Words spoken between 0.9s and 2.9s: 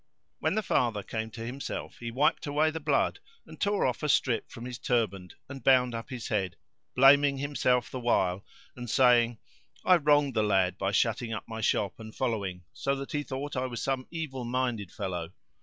came to himself he wiped away the